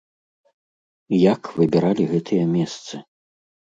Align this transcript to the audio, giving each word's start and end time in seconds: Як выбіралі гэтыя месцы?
Як 1.31 1.41
выбіралі 1.59 2.03
гэтыя 2.15 2.43
месцы? 2.59 2.93